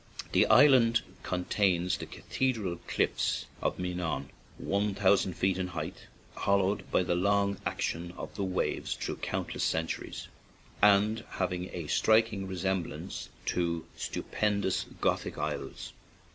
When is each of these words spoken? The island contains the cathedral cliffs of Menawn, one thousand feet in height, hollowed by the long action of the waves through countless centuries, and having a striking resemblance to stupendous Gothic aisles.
The 0.31 0.47
island 0.47 1.03
contains 1.21 1.95
the 1.99 2.07
cathedral 2.07 2.77
cliffs 2.87 3.45
of 3.61 3.77
Menawn, 3.77 4.31
one 4.57 4.95
thousand 4.95 5.33
feet 5.33 5.59
in 5.59 5.67
height, 5.67 6.07
hollowed 6.33 6.89
by 6.89 7.03
the 7.03 7.13
long 7.13 7.57
action 7.67 8.11
of 8.17 8.33
the 8.33 8.43
waves 8.43 8.95
through 8.95 9.17
countless 9.17 9.63
centuries, 9.63 10.27
and 10.81 11.23
having 11.29 11.69
a 11.71 11.85
striking 11.85 12.47
resemblance 12.47 13.29
to 13.45 13.85
stupendous 13.95 14.87
Gothic 15.01 15.37
aisles. 15.37 15.93